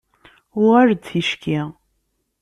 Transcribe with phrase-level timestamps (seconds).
[0.61, 1.59] Uɣal-d ticki.